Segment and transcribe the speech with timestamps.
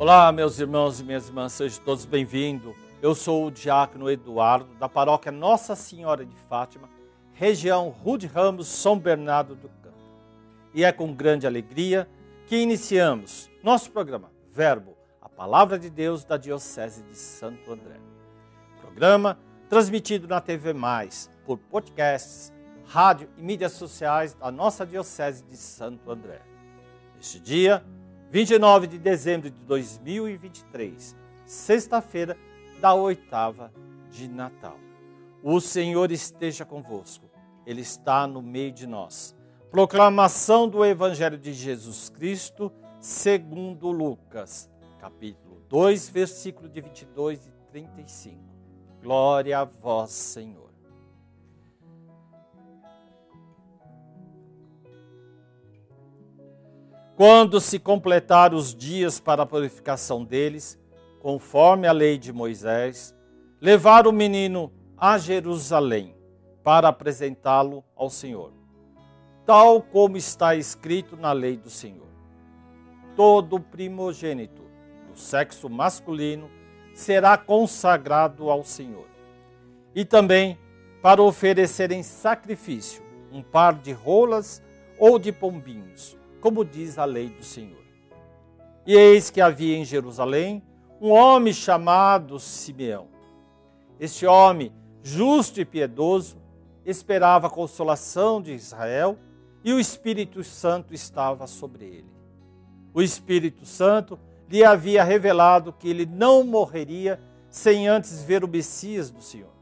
[0.00, 2.74] Olá, meus irmãos e minhas irmãs, sejam todos bem-vindos.
[3.02, 6.88] Eu sou o diácono Eduardo, da paróquia Nossa Senhora de Fátima,
[7.34, 9.98] região Rude Ramos, São Bernardo do Campo.
[10.72, 12.08] E é com grande alegria
[12.46, 18.00] que iniciamos nosso programa Verbo, a Palavra de Deus da Diocese de Santo André.
[18.80, 19.38] Programa
[19.68, 22.50] transmitido na TV Mais, por podcasts,
[22.86, 26.40] rádio e mídias sociais da nossa Diocese de Santo André.
[27.16, 27.84] Neste dia,
[28.30, 32.36] 29 de dezembro de 2023, sexta-feira
[32.80, 33.72] da oitava
[34.08, 34.78] de Natal.
[35.42, 37.28] O Senhor esteja convosco,
[37.66, 39.34] Ele está no meio de nós.
[39.68, 48.38] Proclamação do Evangelho de Jesus Cristo, segundo Lucas, capítulo 2, versículo de 22 e 35.
[49.02, 50.69] Glória a vós, Senhor.
[57.20, 60.80] Quando se completar os dias para a purificação deles,
[61.20, 63.14] conforme a lei de Moisés,
[63.60, 66.16] levar o menino a Jerusalém
[66.64, 68.54] para apresentá-lo ao Senhor,
[69.44, 72.08] tal como está escrito na lei do Senhor.
[73.14, 74.62] Todo primogênito
[75.06, 76.50] do sexo masculino
[76.94, 79.08] será consagrado ao Senhor.
[79.94, 80.58] E também
[81.02, 84.62] para oferecerem sacrifício um par de rolas
[84.98, 87.82] ou de pombinhos como diz a lei do Senhor.
[88.86, 90.62] E eis que havia em Jerusalém
[91.00, 93.08] um homem chamado Simeão.
[93.98, 96.38] Este homem, justo e piedoso,
[96.84, 99.18] esperava a consolação de Israel
[99.62, 102.10] e o Espírito Santo estava sobre ele.
[102.92, 109.10] O Espírito Santo lhe havia revelado que ele não morreria sem antes ver o Messias
[109.10, 109.52] do Senhor.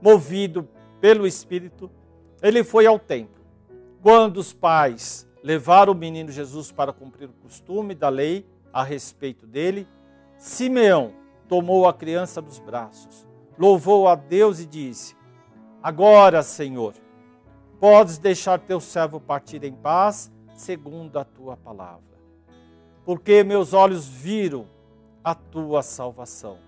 [0.00, 0.68] Movido
[1.00, 1.90] pelo Espírito,
[2.42, 3.44] ele foi ao templo.
[4.02, 9.46] Quando os pais levar o menino Jesus para cumprir o costume da lei a respeito
[9.46, 9.86] dele,
[10.36, 11.12] Simeão
[11.48, 13.24] tomou a criança dos braços,
[13.56, 15.14] louvou a Deus e disse:
[15.80, 16.94] Agora, Senhor,
[17.78, 22.18] podes deixar teu servo partir em paz, segundo a tua palavra.
[23.04, 24.66] Porque meus olhos viram
[25.22, 26.58] a tua salvação,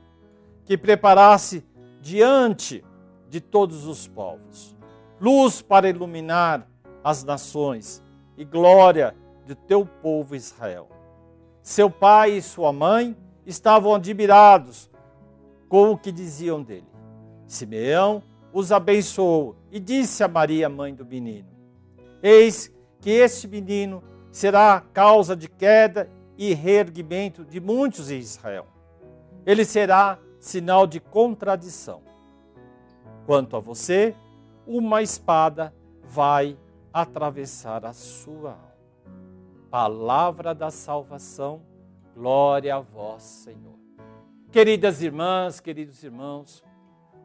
[0.64, 1.66] que preparasse
[2.00, 2.84] diante
[3.28, 4.76] de todos os povos,
[5.20, 6.64] luz para iluminar
[7.02, 8.06] as nações
[8.38, 10.88] e glória de teu povo Israel.
[11.60, 14.88] Seu pai e sua mãe estavam admirados
[15.68, 16.86] com o que diziam dele.
[17.46, 18.22] Simeão
[18.52, 21.48] os abençoou e disse a Maria, mãe do menino:
[22.22, 28.66] Eis que este menino será causa de queda e reerguimento de muitos em Israel.
[29.44, 32.02] Ele será sinal de contradição.
[33.26, 34.14] Quanto a você,
[34.66, 35.74] uma espada
[36.04, 36.56] vai
[37.00, 38.68] atravessar a sua alma.
[39.70, 41.62] Palavra da salvação,
[42.14, 43.78] glória a vós, Senhor.
[44.50, 46.64] Queridas irmãs, queridos irmãos,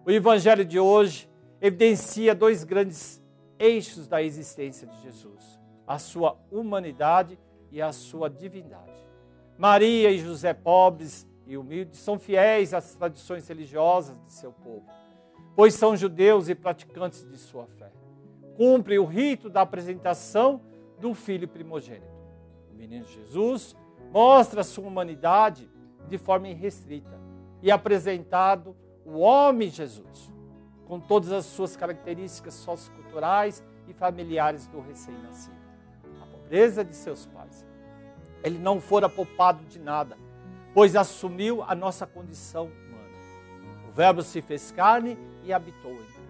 [0.05, 1.29] o Evangelho de hoje
[1.59, 3.23] evidencia dois grandes
[3.57, 7.39] eixos da existência de Jesus: a sua humanidade
[7.71, 8.91] e a sua divindade.
[9.57, 14.85] Maria e José, pobres e humildes, são fiéis às tradições religiosas de seu povo,
[15.55, 18.02] pois são judeus e praticantes de sua fé
[18.55, 20.61] cumpre o rito da apresentação
[20.99, 22.13] do filho primogênito.
[22.71, 23.75] O menino Jesus
[24.11, 25.69] mostra sua humanidade
[26.07, 27.19] de forma irrestrita
[27.61, 28.75] e apresentado
[29.05, 30.31] o homem Jesus,
[30.85, 35.55] com todas as suas características socioculturais e familiares do recém-nascido.
[36.21, 37.65] A pobreza de seus pais.
[38.43, 40.17] Ele não fora poupado de nada,
[40.73, 43.87] pois assumiu a nossa condição humana.
[43.87, 46.22] O Verbo se fez carne e habitou entre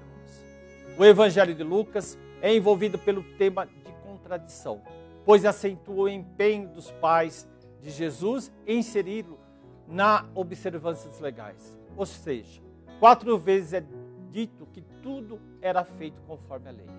[0.97, 4.81] o Evangelho de Lucas é envolvido pelo tema de contradição,
[5.25, 7.47] pois acentua o empenho dos pais
[7.81, 9.39] de Jesus em inseri-lo
[9.87, 11.77] na observâncias legais.
[11.97, 12.61] Ou seja,
[12.99, 13.83] quatro vezes é
[14.31, 16.89] dito que tudo era feito conforme a lei.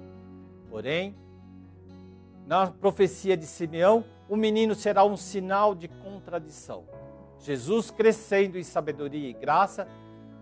[0.68, 1.14] Porém,
[2.46, 6.84] na profecia de Simeão, o menino será um sinal de contradição.
[7.38, 9.86] Jesus, crescendo em sabedoria e graça,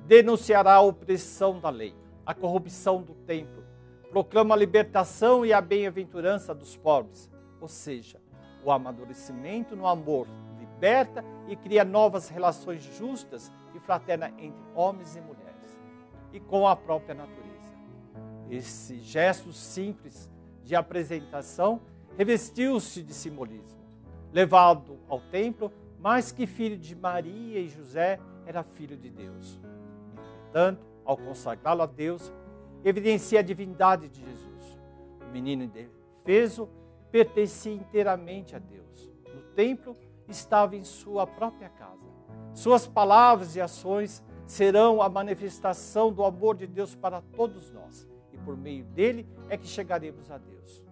[0.07, 3.65] denunciará a opressão da lei a corrupção do templo,
[4.11, 7.31] proclama a libertação e a bem-aventurança dos pobres,
[7.61, 8.21] ou seja,
[8.65, 10.27] o amadurecimento no amor
[10.59, 15.81] liberta e cria novas relações justas e fraternas entre homens e mulheres
[16.33, 17.43] e com a própria natureza.
[18.51, 20.31] Esse gesto simples
[20.63, 21.81] de apresentação
[22.17, 23.81] revestiu-se de simbolismo.
[24.33, 29.59] Levado ao templo, mais que filho de Maria e José, era filho de Deus.
[30.19, 32.33] Entretanto, ao consagrá-lo a Deus,
[32.85, 34.79] evidencia a divindade de Jesus.
[35.21, 36.69] O menino indefeso
[37.11, 39.11] pertencia inteiramente a Deus.
[39.35, 39.97] No templo,
[40.29, 42.01] estava em sua própria casa.
[42.55, 48.07] Suas palavras e ações serão a manifestação do amor de Deus para todos nós.
[48.33, 50.85] E por meio dele é que chegaremos a Deus.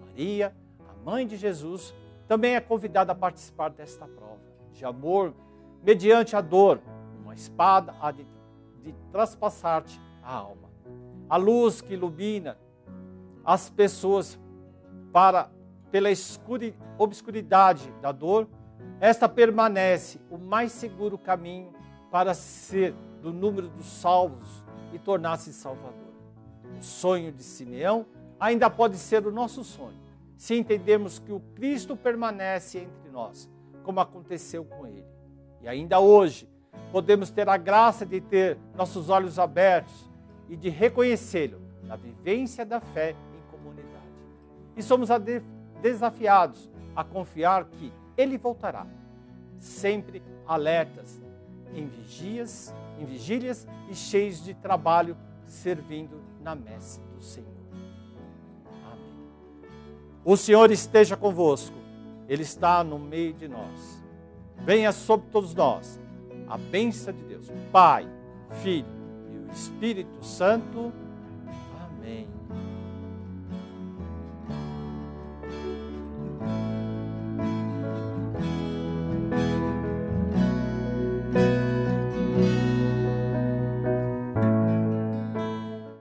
[0.00, 0.54] Maria,
[0.88, 1.94] a mãe de Jesus,
[2.26, 4.38] também é convidada a participar desta prova
[4.72, 5.34] de amor
[5.82, 6.80] mediante a dor,
[7.22, 8.26] uma espada há de,
[8.82, 10.68] de traspassar-te a alma.
[11.28, 12.58] A luz que ilumina
[13.44, 14.38] as pessoas
[15.12, 15.50] para
[15.90, 16.08] pela
[16.98, 18.46] obscuridade da dor,
[19.00, 21.72] esta permanece o mais seguro caminho
[22.10, 26.12] para ser do número dos salvos e tornar-se salvador.
[26.78, 28.06] O sonho de Simeão
[28.38, 29.98] ainda pode ser o nosso sonho,
[30.36, 33.50] se entendermos que o Cristo permanece entre nós,
[33.82, 35.06] como aconteceu com ele.
[35.60, 36.48] E ainda hoje,
[36.92, 40.08] podemos ter a graça de ter nossos olhos abertos
[40.48, 43.88] e de reconhecê-lo na vivência da fé em comunidade.
[44.76, 45.08] E somos
[45.80, 48.86] desafiados a confiar que ele voltará,
[49.58, 51.20] sempre alertas
[51.74, 57.48] em vigias, em vigílias e cheios de trabalho, servindo na messe do Senhor.
[58.84, 59.70] Amém.
[60.24, 61.76] O Senhor esteja convosco,
[62.28, 64.02] Ele está no meio de nós.
[64.64, 66.00] Venha sobre todos nós
[66.48, 68.08] a bênção de Deus, Pai,
[68.62, 68.86] Filho
[69.32, 70.92] e o Espírito Santo.
[71.76, 72.26] Amém.